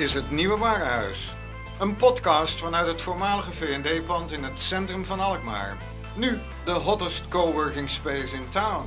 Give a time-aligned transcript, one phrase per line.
[0.00, 1.34] Is het Nieuwe Warenhuis.
[1.78, 5.76] Een podcast vanuit het voormalige V&D-pand in het centrum van Alkmaar.
[6.14, 8.86] Nu de hottest coworking space in town.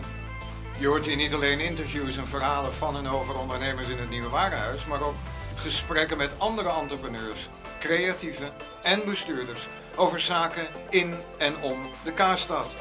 [0.78, 4.30] Je hoort hier niet alleen interviews en verhalen van en over ondernemers in het Nieuwe
[4.30, 5.16] Warenhuis, maar ook
[5.56, 8.50] gesprekken met andere entrepreneurs, creatieven
[8.84, 12.72] en bestuurders over zaken in en om de Kaarstad.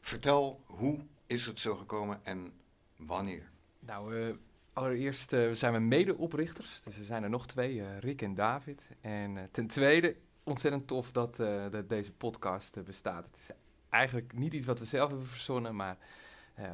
[0.00, 2.52] vertel hoe is het zo gekomen en
[2.96, 3.50] wanneer?
[3.78, 4.34] Nou, uh,
[4.72, 6.80] allereerst uh, zijn we mede-oprichters.
[6.84, 8.90] Dus er zijn er nog twee, uh, Rick en David.
[9.00, 11.36] En ten tweede, ontzettend tof dat,
[11.70, 13.24] dat deze podcast bestaat.
[13.24, 13.50] Het is
[13.88, 15.98] eigenlijk niet iets wat we zelf hebben verzonnen, maar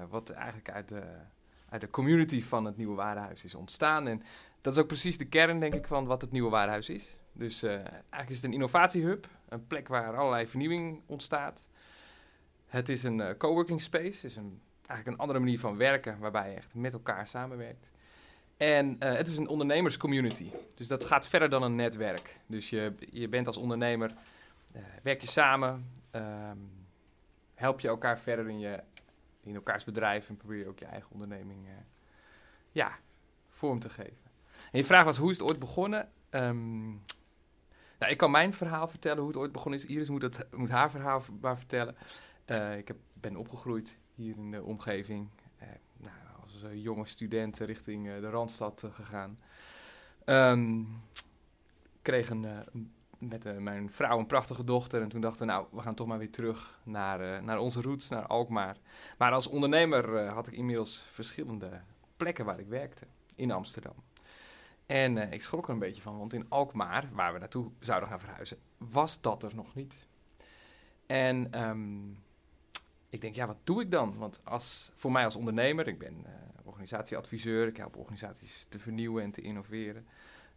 [0.08, 1.02] wat eigenlijk uit de,
[1.68, 4.06] uit de community van het Nieuwe Warenhuis is ontstaan.
[4.06, 4.22] En
[4.62, 7.16] dat is ook precies de kern, denk ik, van wat het Nieuwe Warenhuis is.
[7.32, 11.68] Dus eigenlijk is het een innovatiehub, een plek waar allerlei vernieuwing ontstaat.
[12.66, 14.60] Het is een coworking space, is een
[14.92, 17.90] eigenlijk een andere manier van werken, waarbij je echt met elkaar samenwerkt.
[18.56, 20.50] En uh, het is een ondernemerscommunity.
[20.74, 22.36] Dus dat gaat verder dan een netwerk.
[22.46, 24.14] Dus je, je bent als ondernemer,
[25.02, 26.70] werk je samen, um,
[27.54, 28.82] help je elkaar verder in, je,
[29.42, 31.66] in elkaars bedrijf en probeer je ook je eigen onderneming
[32.70, 32.98] ja,
[33.48, 34.31] vorm te geven.
[34.70, 36.08] En je vraag was, hoe is het ooit begonnen?
[36.30, 37.02] Um,
[37.98, 39.86] nou, ik kan mijn verhaal vertellen, hoe het ooit begonnen is.
[39.86, 41.96] Iris moet, het, moet haar verhaal maar vertellen.
[42.78, 45.28] ik heb, ben opgegroeid hier in de omgeving.
[45.58, 49.38] Eh, nou, als uh, jonge student richting de Randstad gegaan.
[50.24, 50.88] Um,
[52.02, 52.46] kreeg een,
[53.18, 55.02] met mijn vrouw een prachtige dochter.
[55.02, 58.08] En toen dachten we, nou, we gaan toch maar weer terug naar, naar onze roots,
[58.08, 58.76] naar Alkmaar.
[59.18, 61.80] Maar als ondernemer had ik inmiddels verschillende
[62.16, 63.94] plekken waar ik werkte in Amsterdam.
[64.92, 68.20] En ik schrok er een beetje van, want in Alkmaar, waar we naartoe zouden gaan
[68.20, 70.08] verhuizen, was dat er nog niet.
[71.06, 72.18] En um,
[73.08, 74.16] ik denk, ja, wat doe ik dan?
[74.18, 76.32] Want als, voor mij als ondernemer, ik ben uh,
[76.64, 80.06] organisatieadviseur, ik help organisaties te vernieuwen en te innoveren,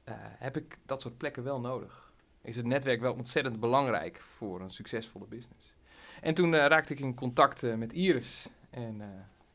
[0.09, 2.13] uh, heb ik dat soort plekken wel nodig.
[2.41, 5.75] Is het netwerk wel ontzettend belangrijk voor een succesvolle business?
[6.21, 9.01] En toen raakte ik in contact met Iris en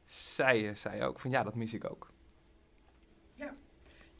[0.04, 2.10] zij zei ook van ja, dat mis ik ook.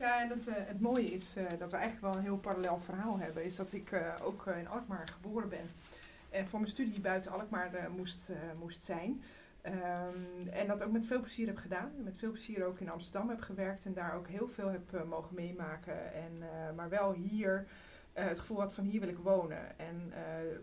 [0.00, 3.44] Ja, en dat, het mooie is dat we eigenlijk wel een heel parallel verhaal hebben.
[3.44, 5.71] Is dat ik ook in Alkmaar geboren ben
[6.31, 9.22] en voor mijn studie buiten Alkmaar moest, moest zijn.
[9.66, 11.93] Um, en dat ook met veel plezier heb gedaan.
[11.97, 15.34] Met veel plezier ook in Amsterdam heb gewerkt en daar ook heel veel heb mogen
[15.34, 16.15] meemaken.
[16.15, 16.43] En,
[16.75, 17.66] maar wel hier
[18.12, 19.78] het gevoel had van hier wil ik wonen.
[19.78, 20.12] En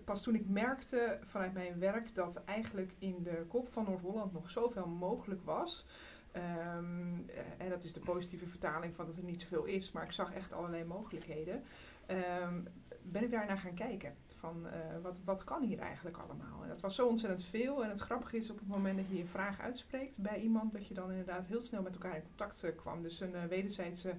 [0.05, 4.49] pas toen ik merkte vanuit mijn werk dat eigenlijk in de kop van Noord-Holland nog
[4.49, 5.85] zoveel mogelijk was.
[6.37, 10.11] Um, en dat is de positieve vertaling van dat er niet zoveel is, maar ik
[10.11, 11.63] zag echt allerlei mogelijkheden.
[12.43, 12.67] Um,
[13.01, 14.71] ben ik daarnaar gaan kijken van uh,
[15.01, 16.63] wat, wat kan hier eigenlijk allemaal.
[16.63, 17.83] En dat was zo ontzettend veel.
[17.83, 20.87] En het grappige is op het moment dat je een vraag uitspreekt bij iemand, dat
[20.87, 23.01] je dan inderdaad heel snel met elkaar in contact uh, kwam.
[23.01, 24.15] Dus een wederzijdse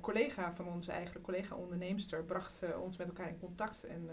[0.00, 3.84] collega van ons, eigenlijk collega onderneemster, bracht ons met elkaar in contact.
[3.84, 4.10] En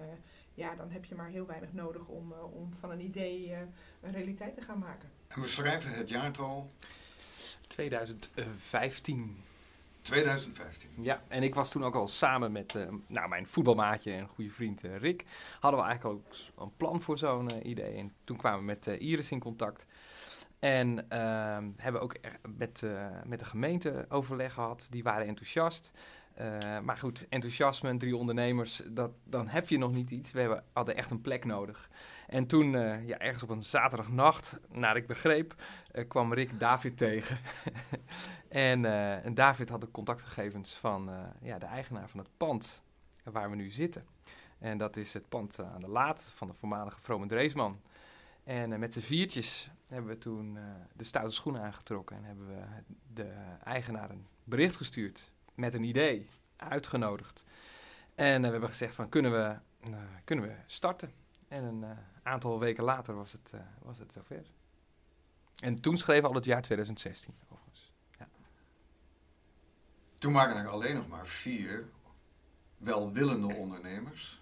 [0.54, 3.54] ja, dan heb je maar heel weinig nodig om, om van een idee
[4.02, 5.10] een realiteit te gaan maken.
[5.34, 6.72] En we schrijven het jaartal
[7.68, 9.44] 2015.
[10.02, 10.90] 2015.
[11.02, 14.50] Ja, en ik was toen ook al samen met uh, nou, mijn voetbalmaatje en goede
[14.50, 15.26] vriend uh, Rick.
[15.60, 17.96] Hadden we eigenlijk ook een plan voor zo'n uh, idee.
[17.96, 19.86] En toen kwamen we met Iris in contact.
[20.60, 22.16] En ehm, hebben ook
[22.58, 22.86] met,
[23.26, 24.88] met de gemeente overleg gehad.
[24.90, 25.92] Die waren enthousiast.
[26.84, 30.32] Maar goed, enthousiasme, drie ondernemers, dat, dan heb je nog niet iets.
[30.32, 31.90] We hadden echt een plek nodig.
[32.28, 35.56] En toen, uh, ja, ergens op een zaterdagnacht, naar ik begreep,
[35.94, 37.38] uh, kwam Rick David tegen.
[38.50, 38.86] en,
[39.24, 41.10] en, David had de contactgegevens van
[41.42, 42.84] ja, de eigenaar van het pand
[43.24, 44.06] waar we nu zitten.
[44.60, 47.82] En dat is het pand aan de Laat van de voormalige Vrome Dreesman.
[48.44, 50.58] En met z'n viertjes hebben we toen
[50.94, 52.64] de stoute schoenen aangetrokken en hebben we
[53.14, 53.32] de
[53.64, 57.46] eigenaar een bericht gestuurd met een idee, uitgenodigd.
[58.16, 59.58] En we hebben gezegd van kunnen we,
[60.24, 61.12] kunnen we starten?
[61.48, 61.90] En een uh,
[62.24, 64.46] aantal weken later was het, uh, was het zover.
[65.56, 67.92] En toen schreven we al het jaar 2016, overigens.
[68.20, 68.28] Ja.
[70.18, 71.90] Toen waren er alleen nog maar vier
[72.78, 74.42] welwillende ondernemers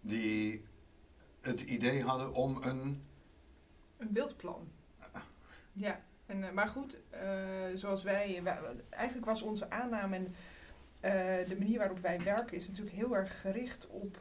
[0.00, 0.64] die
[1.40, 3.06] het idee hadden om een.
[3.96, 4.72] Een wildplan.
[5.72, 6.00] Ja,
[6.30, 7.20] en, eh, maar goed, uh,
[7.74, 8.42] zoals wij,
[8.90, 10.34] Eigenlijk was onze aanname en
[11.04, 14.18] uh, de manier waarop wij werken is natuurlijk heel erg gericht op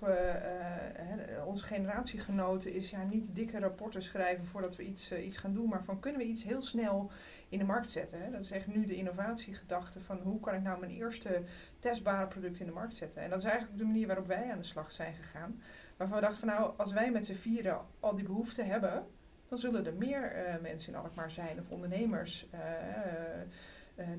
[1.46, 2.74] onze generatiegenoten.
[2.74, 6.22] Is ja niet dikke rapporten schrijven voordat we iets, iets gaan doen, maar van kunnen
[6.22, 7.12] we iets heel snel
[7.50, 8.22] in de markt zetten.
[8.22, 8.32] Hè?
[8.32, 11.44] Dat is echt nu de innovatiegedachte van hoe kan ik nou mijn eerste
[11.80, 13.22] testbare product in de markt zetten.
[13.22, 15.62] En dat is eigenlijk de manier waarop wij aan de slag zijn gegaan.
[15.98, 19.08] Waarvan we dachten van nou, als wij met z'n vieren al die behoeften hebben,
[19.50, 20.31] dan zullen er meer
[20.62, 22.48] mensen in Alkmaar zijn of ondernemers.
[22.54, 22.60] Uh,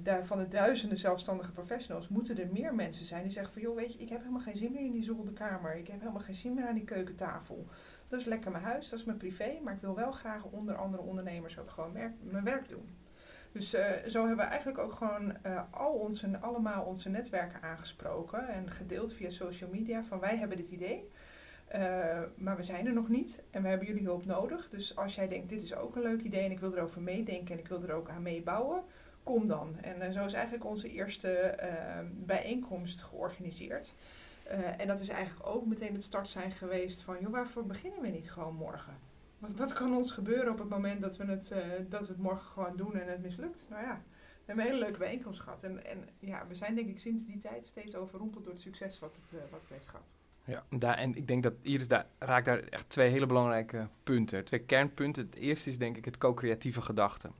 [0.03, 3.77] daar, van de duizenden zelfstandige professionals moeten er meer mensen zijn die zeggen van joh,
[3.77, 5.77] weet je, ik heb helemaal geen zin meer in die zolderkamer.
[5.77, 7.67] Ik heb helemaal geen zin meer aan die keukentafel.
[8.09, 10.75] Dat is lekker mijn huis, dat is mijn privé, maar ik wil wel graag onder
[10.75, 12.99] andere ondernemers ook gewoon werk, mijn werk doen.
[13.53, 13.71] Dus
[14.07, 19.13] zo hebben we eigenlijk ook gewoon uh, al onze, allemaal onze netwerken aangesproken en gedeeld
[19.13, 21.11] via social media van wij hebben dit idee.
[22.35, 24.69] Maar we zijn er nog niet en we hebben jullie hulp nodig.
[24.69, 27.55] Dus als jij denkt, dit is ook een leuk idee en ik wil erover meedenken
[27.55, 28.83] en ik wil er ook aan meebouwen,
[29.23, 29.77] kom dan.
[29.81, 33.95] En uh, zo is eigenlijk onze eerste uh, bijeenkomst georganiseerd.
[34.51, 38.01] Uh, en dat is eigenlijk ook meteen het start zijn geweest van, joh, waarvoor beginnen
[38.01, 38.99] we niet gewoon morgen?
[39.39, 41.53] Wat, wat kan ons gebeuren op het moment dat we, het,
[41.89, 43.65] dat we het morgen gewoon doen en het mislukt?
[43.69, 45.63] Nou ja, we hebben een hele leuke bijeenkomst gehad.
[45.63, 48.99] En, en ja, we zijn denk ik sinds die tijd steeds overrompeld door het succes
[48.99, 50.20] wat het, wat het heeft gehad.
[50.45, 54.45] Ja, daar, en ik denk dat Iris daar raakt daar echt twee hele belangrijke punten.
[54.45, 55.25] Twee kernpunten.
[55.25, 57.31] Het eerste is denk ik het co-creatieve gedachte.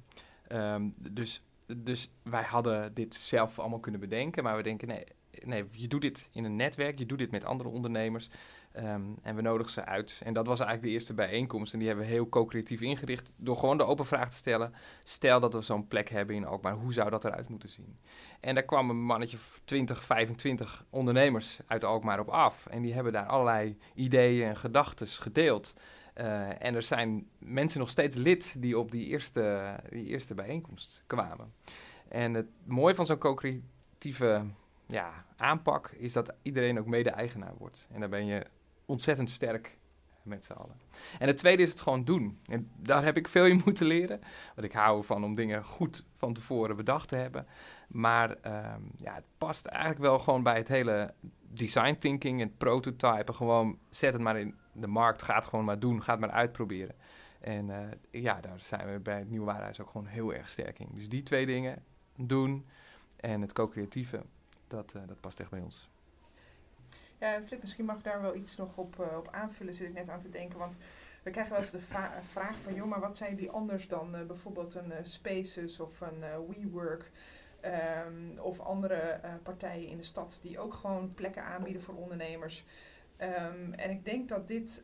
[0.53, 1.43] Um, dus
[1.77, 5.05] dus wij hadden dit zelf allemaal kunnen bedenken, maar we denken nee,
[5.45, 8.31] nee, je doet dit in een netwerk, je doet dit met andere ondernemers
[8.77, 10.21] um, en we nodigen ze uit.
[10.25, 13.57] En dat was eigenlijk de eerste bijeenkomst en die hebben we heel co-creatief ingericht door
[13.57, 14.75] gewoon de open vraag te stellen.
[15.05, 17.99] Stel dat we zo'n plek hebben in Alkmaar, hoe zou dat eruit moeten zien?
[18.41, 23.13] En daar kwam een mannetje 20, 25 ondernemers uit Alkmaar op af en die hebben
[23.13, 25.75] daar allerlei ideeën en gedachten gedeeld.
[26.17, 31.05] Uh, en er zijn mensen nog steeds lid die op die eerste, die eerste bijeenkomst
[31.07, 31.53] kwamen.
[32.09, 34.45] En het mooie van zo'n co-creatieve
[34.87, 37.89] ja, aanpak is dat iedereen ook mede-eigenaar wordt.
[37.93, 38.47] En daar ben je
[38.91, 39.79] ontzettend sterk
[40.23, 40.81] met z'n allen.
[41.19, 42.41] En het tweede is het gewoon doen.
[42.47, 44.21] En daar heb ik veel in moeten leren.
[44.55, 47.47] Want ik hou ervan om dingen goed van tevoren bedacht te hebben.
[47.89, 53.35] Maar um, ja, het past eigenlijk wel gewoon bij het hele design thinking en prototypen.
[53.35, 56.31] Gewoon zet het maar in de markt, ga het gewoon maar doen, ga het maar
[56.31, 56.95] uitproberen.
[57.41, 57.79] En uh,
[58.11, 60.89] ja, daar zijn we bij het Nieuwe Waarhuis ook gewoon heel erg sterk in.
[60.93, 61.85] Dus die twee dingen,
[62.17, 62.67] doen
[63.17, 64.23] en het co-creatieve,
[64.69, 65.89] dat, uh, dat past echt bij ons.
[67.21, 69.95] Ja, Flip, misschien mag ik daar wel iets nog op, uh, op aanvullen, zit ik
[69.95, 70.59] net aan te denken.
[70.59, 70.77] Want
[71.23, 71.81] we krijgen wel eens de
[72.23, 77.11] vraag van, joh, maar wat zijn die anders dan bijvoorbeeld een Spaces of een WeWork?
[78.07, 82.65] Um, of andere partijen in de stad die ook gewoon plekken aanbieden voor ondernemers.
[83.19, 84.83] Um, en ik denk dat dit,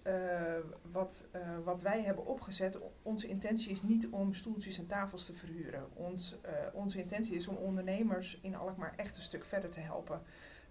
[0.92, 1.24] wat,
[1.64, 5.88] wat wij hebben opgezet, onze intentie is niet om stoeltjes en tafels te verhuren.
[5.94, 6.36] Ons,
[6.72, 10.22] onze intentie is om ondernemers in Alkmaar echt een stuk verder te helpen.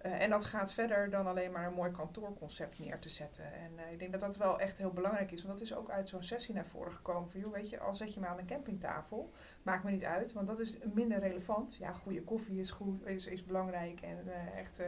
[0.05, 3.53] Uh, en dat gaat verder dan alleen maar een mooi kantoorconcept neer te zetten.
[3.53, 5.43] En uh, ik denk dat dat wel echt heel belangrijk is.
[5.43, 7.31] Want dat is ook uit zo'n sessie naar voren gekomen.
[7.31, 9.31] Van, joh, weet je, al zet je me aan een campingtafel,
[9.63, 10.33] maakt me niet uit.
[10.33, 11.75] Want dat is minder relevant.
[11.75, 14.01] Ja, goede koffie is, goed, is, is belangrijk.
[14.01, 14.79] En uh, echt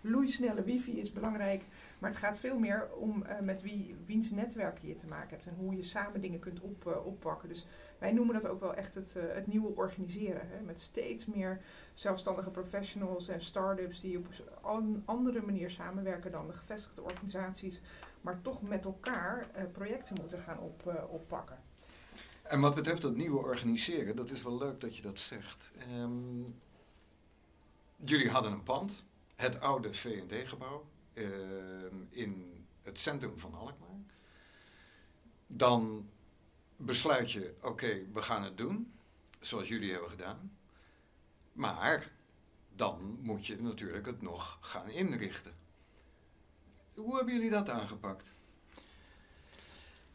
[0.00, 1.64] loeisnelle wifi is belangrijk.
[1.98, 5.46] Maar het gaat veel meer om met wie, wiens netwerk je te maken hebt.
[5.46, 7.48] En hoe je samen dingen kunt op, oppakken.
[7.48, 7.66] Dus
[7.98, 10.48] wij noemen dat ook wel echt het, het nieuwe organiseren.
[10.48, 10.60] Hè?
[10.60, 11.60] Met steeds meer
[11.94, 14.26] zelfstandige professionals en start-ups die op
[14.64, 17.80] een andere manier samenwerken dan de gevestigde organisaties,
[18.20, 21.58] maar toch met elkaar uh, projecten moeten gaan op, uh, oppakken.
[22.42, 25.72] En wat betreft dat nieuwe organiseren, dat is wel leuk dat je dat zegt.
[25.90, 26.60] Um,
[27.96, 31.26] jullie hadden een pand, het oude V&D-gebouw, uh,
[32.10, 33.88] in het centrum van Alkmaar.
[35.46, 36.08] Dan
[36.76, 38.92] besluit je, oké, okay, we gaan het doen,
[39.40, 40.56] zoals jullie hebben gedaan.
[41.52, 42.10] Maar
[42.74, 45.52] dan moet je natuurlijk het nog gaan inrichten.
[46.94, 48.34] Hoe hebben jullie dat aangepakt?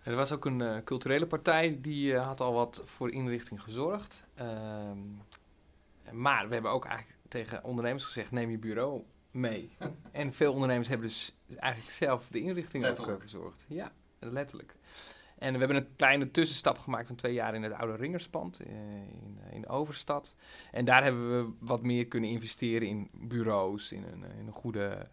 [0.03, 4.24] Er was ook een uh, culturele partij die uh, had al wat voor inrichting gezorgd.
[4.39, 4.91] Uh,
[6.12, 9.77] maar we hebben ook eigenlijk tegen ondernemers gezegd: neem je bureau mee.
[10.12, 13.65] en veel ondernemers hebben dus eigenlijk zelf de inrichting ook uh, verzorgd.
[13.68, 14.75] Ja, letterlijk.
[15.41, 18.71] En we hebben een kleine tussenstap gemaakt van twee jaar in het oude Ringerspand eh,
[18.95, 20.36] in, in Overstad.
[20.71, 25.07] En daar hebben we wat meer kunnen investeren in bureaus, in een, in een goede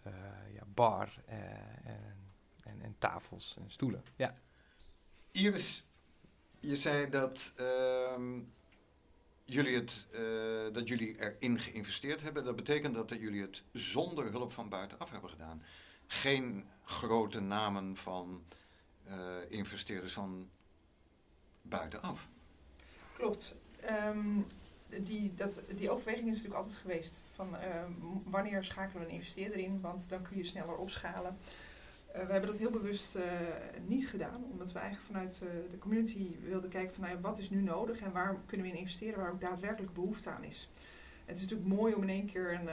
[0.55, 2.29] ja, bar en,
[2.65, 4.03] en, en, tafels en stoelen.
[4.17, 4.35] Ja.
[5.33, 5.85] Iris,
[6.61, 8.17] je zei dat uh,
[9.49, 12.45] jullie het, eh, dat jullie erin geïnvesteerd hebben.
[12.45, 15.63] Dat betekent dat, jullie het zonder hulp van buitenaf hebben gedaan.
[16.07, 18.58] Geen grote namen van eh,
[19.49, 20.49] investeerders van
[21.63, 22.29] buitenaf.
[23.13, 23.55] Klopt.
[23.81, 24.41] Ehm,
[25.03, 27.21] die, dat, die overweging is natuurlijk altijd geweest.
[27.35, 27.93] Van ehm,
[28.25, 29.81] wanneer schakelen we een investeerder in?
[29.81, 31.37] Want dan kun je sneller opschalen.
[32.09, 33.23] Uh, we hebben dat heel bewust uh,
[33.87, 35.39] niet gedaan, omdat we eigenlijk vanuit
[35.71, 38.79] de community wilden kijken van nou, wat is nu nodig en waar kunnen we in
[38.79, 40.71] investeren waar ook daadwerkelijk behoefte aan is.
[41.25, 42.69] Het is natuurlijk mooi om in één keer een,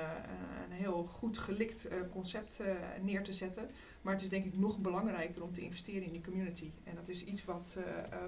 [0.66, 2.60] een heel goed gelikt concept
[3.02, 3.70] neer te zetten,
[4.06, 6.72] maar het is denk ik nog belangrijker om te investeren in die community.
[6.84, 7.78] En dat is iets wat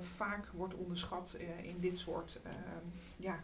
[0.02, 2.40] vaak wordt onderschat in dit soort,
[3.18, 3.44] ja,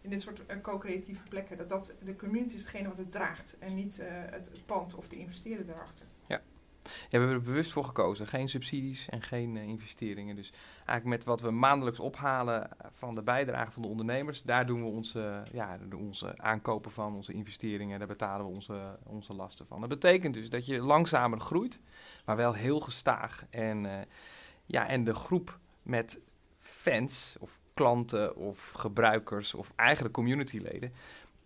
[0.00, 1.56] in dit soort co-creatieve plekken.
[1.56, 5.16] Dat, dat de community is hetgene wat het draagt en niet het pand of de
[5.16, 6.06] investeerder daarachter.
[7.08, 8.26] We hebben er bewust voor gekozen.
[8.26, 10.36] Geen subsidies en geen uh, investeringen.
[10.36, 14.80] Dus eigenlijk met wat we maandelijks ophalen van de bijdrage van de ondernemers, daar doen
[14.80, 19.80] we onze, ja, onze aankopen van, onze investeringen, daar betalen we onze, onze lasten van.
[19.80, 21.80] Dat betekent dus dat je langzamer groeit,
[22.24, 23.44] maar wel heel gestaag.
[23.50, 24.06] En,
[24.66, 26.20] ja, en de groep met
[26.58, 30.92] fans of klanten of gebruikers of eigenlijk communityleden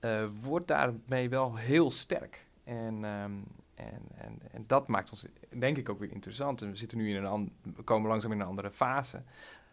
[0.00, 2.46] uh, wordt daarmee wel heel sterk.
[2.64, 3.44] En um,
[3.82, 5.26] en, en, en dat maakt ons,
[5.58, 6.62] denk ik, ook weer interessant.
[6.62, 9.22] En we zitten nu in een we komen langzaam in een andere fase.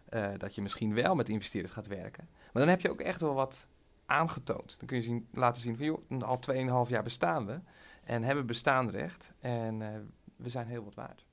[0.10, 2.28] Uh, dat je misschien wel met investeerders gaat werken.
[2.54, 3.68] Maar dan heb je ook echt wel wat
[4.06, 4.75] aangetoond.
[4.78, 6.39] Dan kun je zien, laten zien van, joh, al
[6.86, 7.60] 2,5 jaar bestaan we.
[8.04, 9.32] En hebben bestaanrecht.
[9.39, 9.88] En uh,
[10.36, 11.25] we zijn heel wat waard.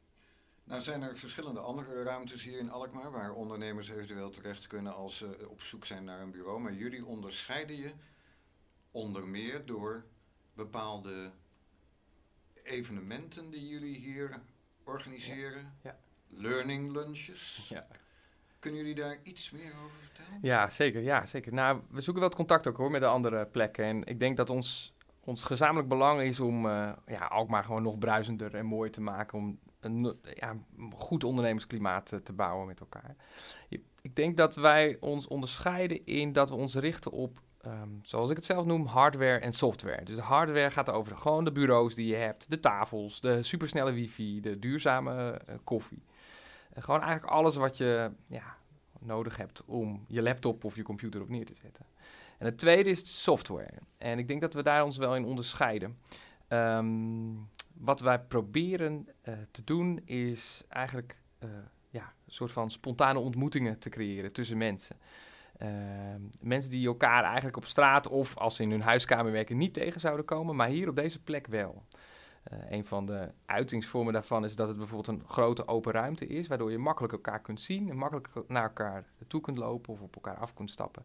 [0.64, 3.11] Nou zijn er verschillende andere ruimtes hier in Alkmaar...
[3.11, 6.61] waar ondernemers eventueel terecht kunnen als ze op zoek zijn naar een bureau.
[6.61, 7.92] Maar jullie onderscheiden je
[8.90, 10.04] onder meer door
[10.54, 11.30] bepaalde
[12.66, 14.40] evenementen die jullie hier
[14.85, 15.73] organiseren.
[15.82, 15.96] Ja.
[16.28, 17.68] Learning lunches.
[17.68, 17.87] Ja.
[18.58, 20.38] Kunnen jullie daar iets meer over vertellen?
[20.42, 21.02] Ja, zeker.
[21.02, 21.52] Ja, zeker.
[21.52, 23.85] Nou, we zoeken wel het contact ook hoor met de andere plekken.
[23.85, 27.99] En ik denk dat ons, ons gezamenlijk belang is om uh, ja, Alkmaar gewoon nog
[27.99, 29.38] bruisender en mooier te maken.
[29.38, 30.56] Om een ja,
[30.94, 33.16] goed ondernemersklimaat te, te bouwen met elkaar.
[34.02, 38.37] Ik denk dat wij ons onderscheiden in dat we ons richten op um, zoals ik
[38.37, 40.04] het zelf noem, hardware en software.
[40.04, 44.40] Dus hardware gaat over gewoon de bureaus die je hebt, de tafels, de supersnelle wifi,
[44.40, 46.02] de duurzame uh, koffie.
[46.76, 48.56] Uh, gewoon eigenlijk alles wat je ja,
[49.00, 51.87] nodig hebt om je laptop of je computer op neer te zetten.
[52.38, 53.78] En het tweede is software.
[53.99, 55.99] En ik denk dat we daar ons wel in onderscheiden.
[56.49, 61.16] Um, wat wij proberen uh, te doen is eigenlijk
[61.90, 64.96] ja, een soort van spontane ontmoetingen te creëren tussen mensen.
[65.62, 65.68] Uh,
[66.42, 70.00] mensen die elkaar eigenlijk op straat of als ze in hun huiskamer werken niet tegen
[70.00, 71.82] zouden komen, maar hier op deze plek wel.
[72.52, 76.46] Uh, een van de uitingsvormen daarvan is dat het bijvoorbeeld een grote open ruimte is,
[76.46, 80.14] waardoor je makkelijk elkaar kunt zien en makkelijk naar elkaar toe kunt lopen of op
[80.14, 81.04] elkaar af kunt stappen.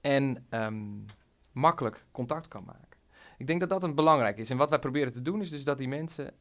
[0.00, 1.04] En um,
[1.52, 2.98] makkelijk contact kan maken.
[3.38, 4.50] Ik denk dat dat een belangrijk is.
[4.50, 6.32] En wat wij proberen te doen is dus dat die mensen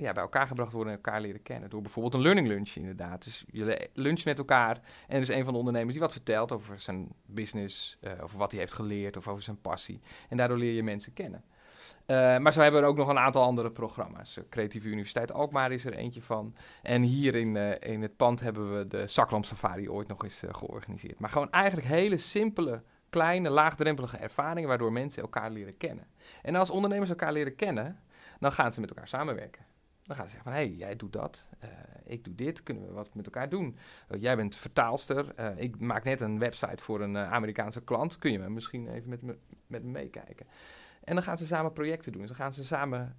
[0.00, 1.70] ja, bij elkaar gebracht worden en elkaar leren kennen.
[1.70, 3.24] Door bijvoorbeeld een learning lunch inderdaad.
[3.24, 6.52] Dus je luncht met elkaar en er is een van de ondernemers die wat vertelt
[6.52, 10.00] over zijn business, uh, over wat hij heeft geleerd of over zijn passie.
[10.28, 11.44] En daardoor leer je mensen kennen.
[12.06, 14.40] Uh, maar zo hebben we ook nog een aantal andere programma's.
[14.50, 16.54] Creatieve Universiteit Alkmaar is er eentje van.
[16.82, 21.18] En hier in, in het pand hebben we de Zaklamp Safari ooit nog eens georganiseerd.
[21.18, 26.06] Maar gewoon eigenlijk hele simpele, kleine, laagdrempelige ervaringen waardoor mensen elkaar leren kennen.
[26.42, 28.00] En als ondernemers elkaar leren kennen,
[28.40, 29.64] dan gaan ze met elkaar samenwerken.
[30.10, 31.70] Dan gaan ze zeggen van, hé, hey, jij doet dat, uh,
[32.04, 33.76] ik doe dit, kunnen we wat met elkaar doen?
[34.08, 38.32] Uh, jij bent vertaalster, uh, ik maak net een website voor een Amerikaanse klant, kun
[38.32, 39.22] je me misschien even met
[39.66, 40.46] me, meekijken?
[41.04, 43.16] En dan gaan ze samen projecten doen, dan gaan ze samen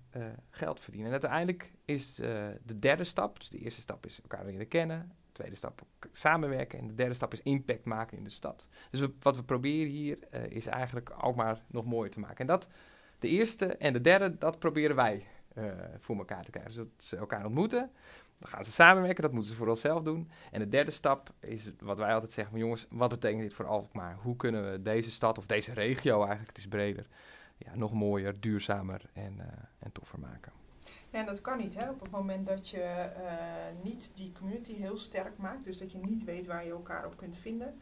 [0.50, 1.07] geld verdienen.
[1.07, 5.31] En uiteindelijk is de derde stap, dus de eerste stap is elkaar leren kennen, de
[5.31, 5.81] tweede stap
[6.12, 8.67] samenwerken en de derde stap is impact maken in de stad.
[8.89, 10.17] Dus wat we proberen hier
[10.50, 12.38] is eigenlijk ook maar nog mooier te maken.
[12.38, 12.69] En dat,
[13.19, 16.74] de eerste en de derde, dat proberen wij uh, voor elkaar te krijgen.
[16.74, 17.91] Dus dat ze elkaar ontmoeten.
[18.38, 20.29] Dan gaan ze samenwerken, dat moeten ze vooral zelf doen.
[20.51, 24.17] En de derde stap is wat wij altijd zeggen: jongens, wat betekent dit voor Alkmaar?
[24.22, 27.08] Hoe kunnen we deze stad of deze regio eigenlijk, het is breder,
[27.58, 29.46] ja, nog mooier, duurzamer en, uh,
[29.79, 30.51] en toffer maken?
[31.10, 31.89] Ja, en dat kan niet hè?
[31.89, 35.63] op het moment dat je uh, niet die community heel sterk maakt.
[35.63, 37.79] Dus dat je niet weet waar je elkaar op kunt vinden.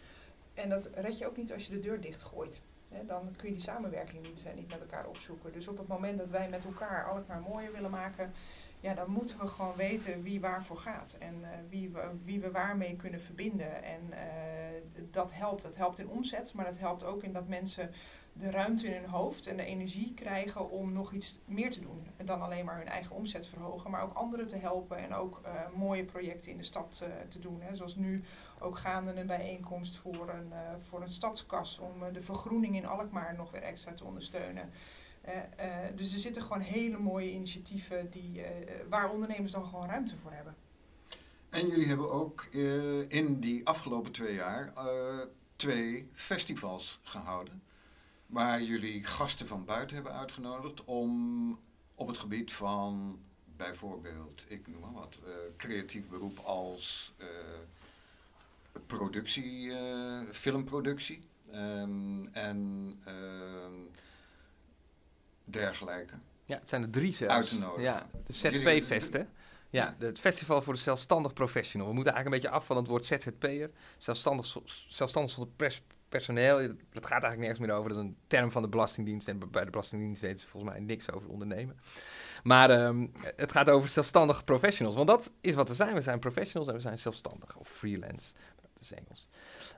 [0.53, 2.61] En dat red je ook niet als je de deur dichtgooit
[3.07, 5.51] dan kun je die samenwerking niet, uh, niet met elkaar opzoeken.
[5.51, 8.31] Dus op het moment dat wij met elkaar alles maar mooier willen maken,
[8.79, 11.15] ja, dan moeten we gewoon weten wie waarvoor gaat.
[11.19, 13.83] En uh, wie, we, wie we waarmee kunnen verbinden.
[13.83, 14.17] En uh,
[15.11, 15.61] dat helpt.
[15.61, 17.91] Dat helpt in omzet, maar dat helpt ook in dat mensen
[18.33, 22.07] de ruimte in hun hoofd en de energie krijgen om nog iets meer te doen.
[22.17, 25.41] En dan alleen maar hun eigen omzet verhogen, maar ook anderen te helpen en ook
[25.45, 27.61] uh, mooie projecten in de stad uh, te doen.
[27.61, 27.75] Hè.
[27.75, 28.23] Zoals nu
[28.59, 33.35] ook gaande een bijeenkomst voor een, uh, voor een stadskas om de vergroening in Alkmaar
[33.35, 34.69] nog weer extra te ondersteunen.
[35.95, 38.41] dus er zitten gewoon hele mooie initiatieven die,
[38.89, 40.55] waar ondernemers dan gewoon ruimte voor hebben.
[41.49, 42.45] En jullie hebben ook
[43.07, 44.73] in die afgelopen twee jaar
[45.55, 47.61] twee festivals gehouden
[48.29, 51.59] waar jullie gasten van buiten hebben uitgenodigd om
[51.95, 53.19] op het gebied van
[53.57, 57.27] bijvoorbeeld, ik noem maar wat, uh, creatief beroep als uh,
[58.85, 63.73] productie, uh, filmproductie um, en ehm,
[65.43, 66.13] dergelijke.
[66.45, 67.33] Ja, het zijn er drie zelfs.
[67.33, 67.83] Uit te nodigen.
[67.83, 69.23] Ja, de ZP-fest, hè?
[69.69, 71.87] Ja, het festival voor de zelfstandig professional.
[71.87, 73.71] We moeten eigenlijk een beetje af van het woord ZZP'er.
[73.97, 74.57] Zelfstandig,
[74.87, 77.89] zelfstandig zonder pers personeel, dat gaat eigenlijk nergens meer over.
[77.89, 79.27] Dat is een term van de Belastingdienst.
[79.27, 81.79] En bij de Belastingdienst weten ze volgens mij niks over ondernemen.
[82.43, 84.95] Maar ehm, het gaat over zelfstandige professionals.
[84.95, 85.93] Want dat is wat we zijn.
[85.93, 87.57] We zijn professionals en we zijn zelfstandig.
[87.57, 88.33] Of freelance.
[88.61, 89.27] Dat is Engels.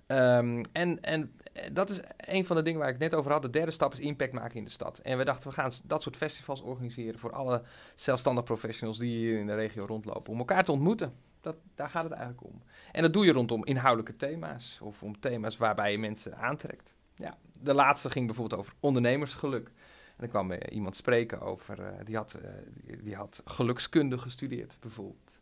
[0.07, 1.31] Um, en, en
[1.73, 3.41] dat is een van de dingen waar ik net over had.
[3.41, 4.99] De derde stap is impact maken in de stad.
[4.99, 7.61] En we dachten, we gaan dat soort festivals organiseren voor alle
[7.95, 10.33] zelfstandige professionals die hier in de regio rondlopen.
[10.33, 11.13] Om elkaar te ontmoeten.
[11.41, 12.61] Dat, daar gaat het eigenlijk om.
[12.91, 16.93] En dat doe je rondom inhoudelijke thema's of om thema's waarbij je mensen aantrekt.
[17.15, 19.71] Ja, de laatste ging bijvoorbeeld over ondernemersgeluk.
[20.17, 22.49] En er kwam uh, iemand spreken over, uh, die, had, uh,
[22.85, 25.39] die, die, had gelukskunde gestudeerd bijvoorbeeld.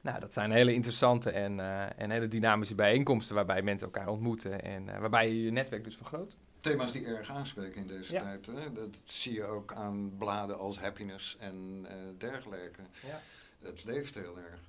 [0.00, 1.60] Nou, dat zijn hele interessante en,
[1.96, 6.36] en hele dynamische bijeenkomsten waarbij mensen elkaar ontmoeten en waarbij je je netwerk dus vergroot.
[6.60, 8.22] Thema's die erg aanspreken in deze ja.
[8.22, 8.46] tijd.
[8.46, 8.72] Hè?
[8.72, 11.86] Dat zie je ook aan bladen als Happiness en
[12.18, 12.82] dergelijke.
[13.06, 13.20] Ja.
[13.62, 14.60] Het leeft heel erg.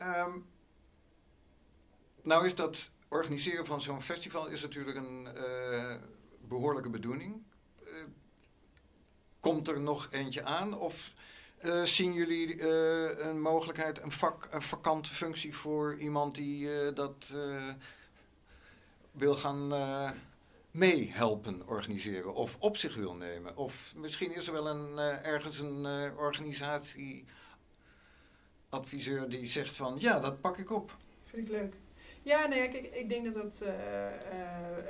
[0.00, 0.46] Um,
[2.22, 5.94] nou is dat organiseren van zo'n festival is natuurlijk een uh,
[6.40, 7.42] behoorlijke bedoeling.
[7.82, 7.88] Uh,
[9.40, 11.12] komt er nog eentje aan of
[11.62, 12.62] uh, zien jullie
[13.20, 17.34] een mogelijkheid, een, vak, een vakante functie voor iemand die dat
[19.12, 19.72] wil gaan
[20.70, 23.56] meehelpen organiseren of op zich wil nemen?
[23.56, 27.26] Of misschien is er wel een, ergens een organisatie
[28.70, 30.96] adviseur die zegt van ja, dat pak ik op.
[31.24, 31.74] Vind ik leuk.
[32.22, 33.60] Ja, nee, kijk, ik denk dat dat.
[33.62, 33.74] Uh, uh,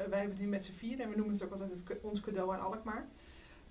[0.08, 2.20] wij hebben het nu met z'n vier en we noemen het ook altijd het, ons
[2.20, 3.08] cadeau aan Alkmaar.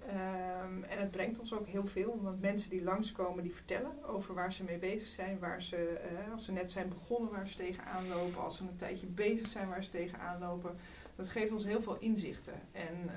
[0.07, 4.33] Um, en het brengt ons ook heel veel, want mensen die langskomen, die vertellen over
[4.33, 7.55] waar ze mee bezig zijn, waar ze, uh, als ze net zijn begonnen, waar ze
[7.55, 10.75] tegenaan lopen, als ze een tijdje bezig zijn, waar ze tegenaan lopen.
[11.15, 12.53] Dat geeft ons heel veel inzichten.
[12.71, 13.11] En uh,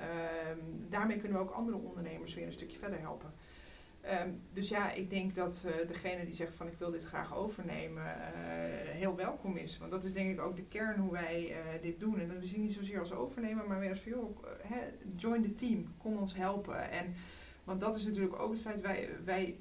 [0.88, 3.32] daarmee kunnen we ook andere ondernemers weer een stukje verder helpen.
[4.10, 7.36] Um, dus ja, ik denk dat uh, degene die zegt van ik wil dit graag
[7.36, 8.12] overnemen, uh,
[8.90, 9.78] heel welkom is.
[9.78, 12.20] Want dat is denk ik ook de kern hoe wij uh, dit doen.
[12.20, 14.36] En we zien niet zozeer als overnemen, maar meer als van joh,
[15.16, 16.90] join the team, kom ons helpen.
[16.90, 17.14] En,
[17.64, 19.56] want dat is natuurlijk ook het feit, wij, wij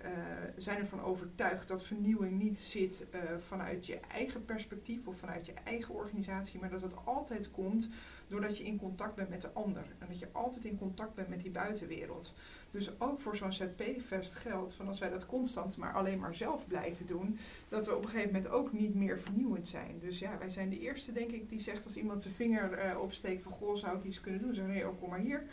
[0.58, 3.06] zijn ervan overtuigd dat vernieuwing niet zit
[3.38, 7.90] vanuit je eigen perspectief of vanuit je eigen organisatie, maar dat het altijd komt
[8.32, 9.86] doordat je in contact bent met de ander.
[10.00, 12.34] En dat je altijd in contact bent met die buitenwereld.
[12.72, 16.68] Dus ook voor zo'n ZP-fest geldt van als wij dat constant maar alleen maar zelf
[16.68, 17.38] blijven doen,
[17.68, 20.00] dat we op een gegeven moment ook niet meer vernieuwend zijn.
[20.00, 23.02] Dus ja, wij zijn de eerste, denk ik, die zegt als iemand zijn vinger uh,
[23.02, 24.54] opsteekt van goh, zou ik iets kunnen doen?
[24.54, 25.46] Zeggen nee, oh, kom maar hier.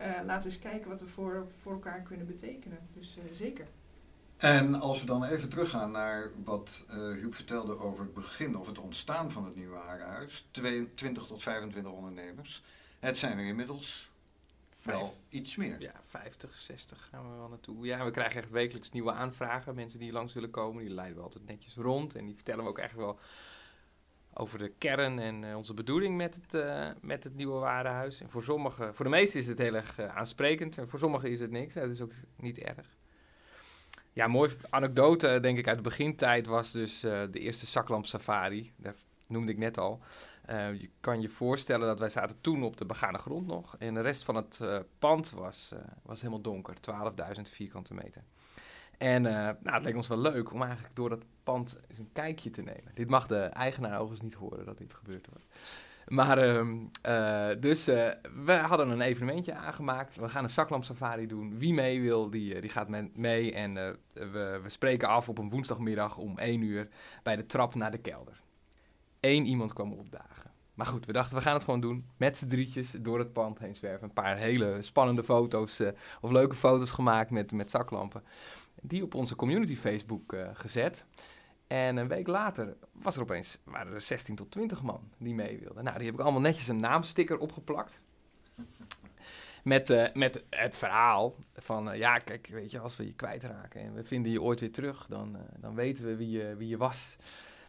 [0.00, 2.78] Uh, laten we eens kijken wat we voor, voor elkaar kunnen betekenen.
[2.92, 3.66] Dus uh, zeker.
[4.36, 8.66] En als we dan even teruggaan naar wat uh, Huub vertelde over het begin of
[8.66, 10.48] het ontstaan van het nieuwe warenhuis.
[10.94, 12.62] 20 tot 25 ondernemers.
[12.98, 14.10] Het zijn er inmiddels
[14.82, 15.80] wel iets meer.
[15.80, 17.86] Ja, 50, 60 gaan we wel naartoe.
[17.86, 19.74] Ja, we krijgen echt wekelijks nieuwe aanvragen.
[19.74, 22.14] Mensen die langs willen komen, die leiden we altijd netjes rond.
[22.14, 23.18] En die vertellen we ook echt wel
[24.38, 28.20] over de kern en uh, onze bedoeling met het, uh, met het nieuwe warenhuis.
[28.20, 30.78] En voor sommigen, voor de meesten is het heel erg uh, aansprekend.
[30.78, 31.74] En voor sommigen is het niks.
[31.74, 32.96] Dat is ook niet erg.
[34.12, 38.72] Ja, mooie anekdote, denk ik, uit de begintijd was dus de eerste zaklamp safari.
[38.76, 38.96] Dat
[39.26, 40.00] noemde ik net al.
[40.48, 43.76] Je kan je voorstellen dat wij zaten toen op de begane grond nog.
[43.78, 44.60] En de rest van het
[44.98, 45.72] pand was,
[46.02, 46.74] was helemaal donker,
[47.36, 48.22] 12.000 vierkante meter.
[48.98, 52.50] En nou, het leek ons wel leuk om eigenlijk door dat pand eens een kijkje
[52.50, 52.90] te nemen.
[52.94, 55.46] Dit mag de eigenaar overigens niet horen dat dit gebeurd wordt.
[56.06, 57.84] Maar ehm, dus
[58.44, 60.16] we hadden een evenementje aangemaakt.
[60.16, 61.58] We gaan een zaklamp safari doen.
[61.58, 63.52] Wie mee wil, die, die gaat mee.
[63.52, 63.74] En
[64.12, 66.88] we, we spreken af op een woensdagmiddag om 1 uur
[67.22, 68.40] bij de trap naar de kelder.
[69.20, 70.50] Eén iemand kwam opdagen.
[70.78, 72.06] Maar goed, we dachten we gaan het gewoon doen.
[72.16, 74.08] Met z'n drietjes door het pand heen zwerven.
[74.08, 75.82] Een paar hele spannende foto's
[76.20, 78.22] of leuke foto's gemaakt met, met zaklampen.
[78.82, 81.06] Die op onze community Facebook uh, gezet.
[81.66, 85.58] En een week later was er opeens, waren er 16 tot 20 man die mee
[85.58, 85.84] wilden.
[85.84, 88.02] Nou, die heb ik allemaal netjes een naamsticker opgeplakt.
[89.64, 93.80] Met, eh, met het verhaal van, eh, ja, kijk, weet je, als we je kwijtraken
[93.80, 96.68] en we vinden je ooit weer terug, dan, eh, dan weten we wie je, wie
[96.68, 97.16] je was.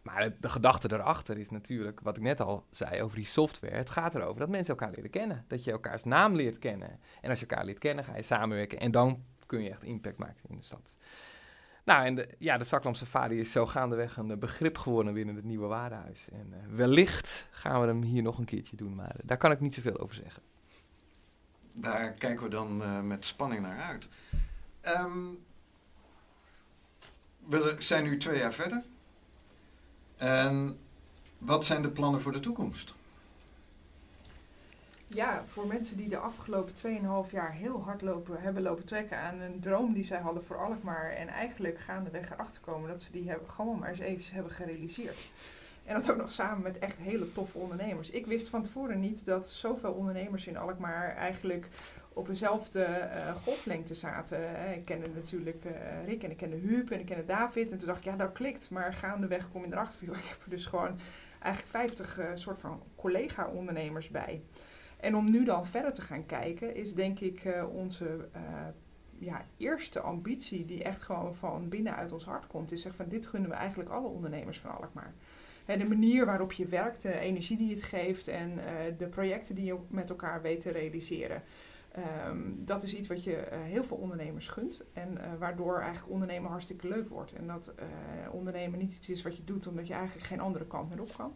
[0.02, 3.76] Maar de gedachte daarachter is natuurlijk, wat ik net al zei over die software.
[3.76, 5.44] Het gaat erover dat mensen elkaar leren kennen.
[5.48, 7.00] Dat je elkaars naam leert kennen.
[7.20, 8.80] En als je elkaar leert kennen, ga je samenwerken.
[8.80, 10.94] En dan kun je echt impact maken in de stad.
[11.84, 15.44] Nou, en de, ja, de Zaklamp Safari is zo gaandeweg een begrip geworden binnen het
[15.44, 16.28] nieuwe warenhuis.
[16.32, 19.74] En wellicht gaan we hem hier nog een keertje doen, maar daar kan ik niet
[19.74, 20.42] zoveel over zeggen
[21.76, 24.08] daar kijken we dan met spanning naar uit.
[24.82, 25.44] Um,
[27.46, 28.82] we zijn nu twee jaar verder.
[30.16, 30.78] En
[31.38, 32.94] wat zijn de plannen voor de toekomst?
[35.14, 36.74] Ja, voor mensen die de afgelopen
[37.26, 40.56] 2,5 jaar heel hard lopen, hebben lopen trekken aan een droom die zij hadden voor
[40.56, 41.10] Alkmaar.
[41.10, 45.30] En eigenlijk gaandeweg erachter komen dat ze die hebben, gewoon maar eens even hebben gerealiseerd.
[45.84, 48.10] En dat ook nog samen met echt hele toffe ondernemers.
[48.10, 51.68] Ik wist van tevoren niet dat zoveel ondernemers in Alkmaar eigenlijk
[52.12, 54.40] op dezelfde uh, golflengte zaten.
[54.74, 55.72] Ik kende natuurlijk uh,
[56.06, 57.70] Rick en ik kende Huub en ik kende David.
[57.70, 58.70] En toen dacht ik, ja, dat klikt.
[58.70, 60.98] Maar gaandeweg kom je erachter ik heb er dus gewoon
[61.40, 64.42] eigenlijk 50 uh, eh, soort van collega-ondernemers bij.
[65.00, 68.28] En om nu dan verder te gaan kijken, is denk ik onze
[69.18, 73.26] ja, eerste ambitie, die echt gewoon van binnenuit ons hart komt, is zeg van dit
[73.26, 75.14] gunnen we eigenlijk alle ondernemers van Alkmaar
[75.78, 78.62] de manier waarop je werkt, de energie die het geeft en uh,
[78.98, 81.42] de projecten die je met elkaar weet te realiseren.
[82.28, 86.88] Um, dat is iets wat je heel veel ondernemers gunt en waardoor eigenlijk ondernemen hartstikke
[86.88, 87.32] leuk wordt.
[87.32, 87.74] En dat
[88.30, 91.12] ondernemen niet iets is wat je doet omdat je eigenlijk geen andere kant meer op
[91.16, 91.34] kan.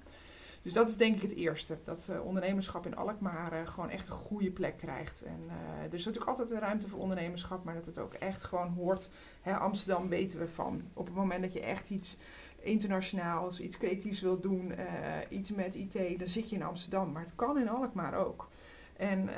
[0.64, 1.78] Dus dat is denk ik het eerste.
[1.84, 5.22] Dat ondernemerschap in Alkmaar gewoon echt een goede plek krijgt.
[5.22, 5.40] En
[5.82, 9.10] er is natuurlijk altijd een ruimte voor ondernemerschap, maar dat het ook echt gewoon hoort.
[9.40, 10.82] Hè, Amsterdam weten we van.
[10.92, 12.16] Op het moment dat je echt iets
[12.60, 14.72] internationaals, iets creatiefs wil doen,
[15.28, 17.12] iets met IT, dan zit je in Amsterdam.
[17.12, 18.48] Maar het kan in Alkmaar ook.
[18.96, 19.28] En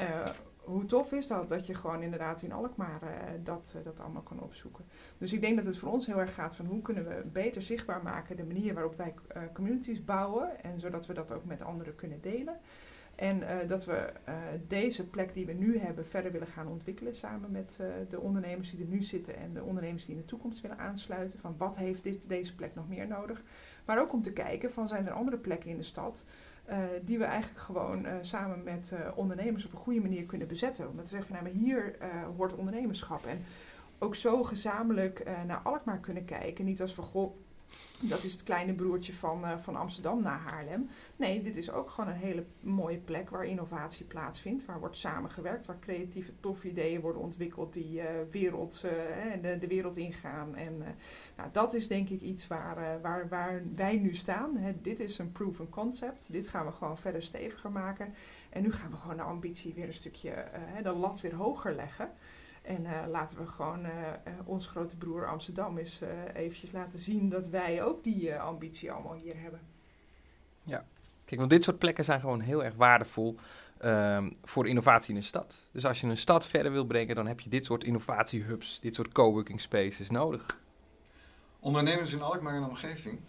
[0.66, 3.10] hoe tof is dat, dat je gewoon inderdaad in Alkmaar uh,
[3.44, 4.84] dat, dat allemaal kan opzoeken.
[5.18, 7.62] Dus ik denk dat het voor ons heel erg gaat van hoe kunnen we beter
[7.62, 9.14] zichtbaar maken de manier waarop wij
[9.52, 10.62] communities bouwen.
[10.62, 12.56] En zodat we dat ook met anderen kunnen delen.
[13.14, 14.12] En dat we
[14.66, 18.80] deze plek die we nu hebben verder willen gaan ontwikkelen samen met de ondernemers die
[18.80, 21.38] er nu zitten en de ondernemers die in de toekomst willen aansluiten.
[21.38, 23.42] Van wat heeft dit, deze plek nog meer nodig?
[23.84, 26.24] Maar ook om te kijken van zijn er andere plekken in de stad
[27.04, 30.88] die we eigenlijk gewoon samen met ondernemers op een goede manier kunnen bezetten.
[30.88, 31.96] Omdat we zeggen van nou, maar hier
[32.36, 33.26] hoort ondernemerschap.
[33.26, 33.44] En
[33.98, 36.64] ook zo gezamenlijk naar Alkmaar kunnen kijken.
[36.64, 37.36] Niet als van goh
[38.00, 40.88] dat is het kleine broertje van, uh, van Amsterdam naar Haarlem.
[41.16, 44.64] Nee, dit is ook gewoon een hele mooie plek waar innovatie plaatsvindt.
[44.64, 48.92] Waar wordt samengewerkt, waar creatieve, toffe ideeën worden ontwikkeld die uh, wereld, uh,
[49.42, 50.56] de, de wereld ingaan.
[50.56, 50.82] En
[51.36, 54.56] nou, dat is denk ik iets waar, waar, waar wij nu staan.
[54.56, 54.80] Hè.
[54.80, 56.32] Dit is een proven concept.
[56.32, 58.14] Dit gaan we gewoon verder steviger maken.
[58.50, 60.44] En nu gaan we gewoon de ambitie weer een stukje,
[60.82, 62.10] de lat weer hoger leggen.
[62.66, 63.90] En uh, laten we gewoon uh,
[64.44, 69.14] ons grote broer Amsterdam eens uh, eventjes laten zien dat wij ook die ambitie allemaal
[69.14, 69.60] hier hebben.
[70.62, 70.84] Ja,
[71.24, 73.36] kijk, want dit soort plekken zijn gewoon heel erg waardevol
[73.84, 75.58] um, voor innovatie in een stad.
[75.72, 78.94] Dus als je een stad verder wil brengen, dan heb je dit soort innovatiehubs, dit
[78.94, 80.58] soort coworking spaces nodig.
[81.60, 83.20] Ondernemers in Alkmaar en omgeving,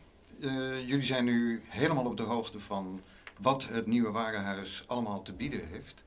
[0.86, 3.02] jullie zijn nu helemaal op de hoogte van
[3.39, 6.04] wat het nieuwe warenhuis allemaal te bieden heeft.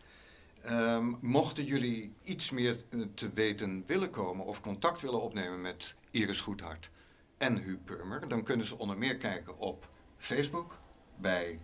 [0.66, 5.94] Um, mochten jullie iets meer eh, te weten willen komen of contact willen opnemen met
[6.10, 6.90] Iris Goedhart
[7.38, 10.78] en Huub Purmer, dan kunnen ze onder meer kijken op Facebook
[11.16, 11.60] bij